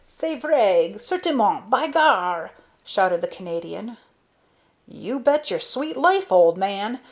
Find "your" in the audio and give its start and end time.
5.51-5.59